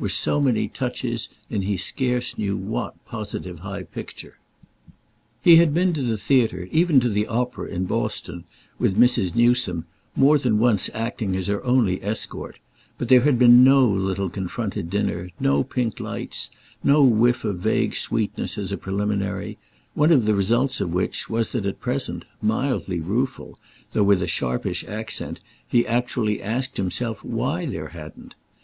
[0.00, 4.36] —were so many touches in he scarce knew what positive high picture.
[5.42, 8.46] He had been to the theatre, even to the opera, in Boston,
[8.80, 9.36] with Mrs.
[9.36, 9.86] Newsome,
[10.16, 12.58] more than once acting as her only escort;
[12.98, 16.50] but there had been no little confronted dinner, no pink lights,
[16.82, 19.56] no whiff of vague sweetness, as a preliminary:
[19.94, 23.56] one of the results of which was that at present, mildly rueful,
[23.92, 28.34] though with a sharpish accent, he actually asked himself why there hadn't.